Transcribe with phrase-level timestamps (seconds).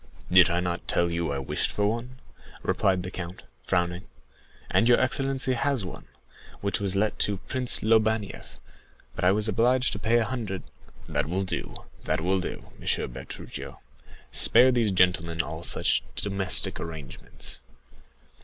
[0.31, 2.17] "Did I not tell you I wished for one?"
[2.63, 4.07] replied the count, frowning.
[4.71, 6.07] "And your excellency has one,
[6.59, 8.57] which was let to Prince Lobanieff;
[9.15, 10.63] but I was obliged to pay a hundred——"
[11.07, 13.79] "That will do—that will do, Monsieur Bertuccio;
[14.31, 17.59] spare these gentlemen all such domestic arrangements.